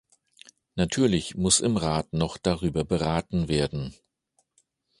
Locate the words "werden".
3.49-3.93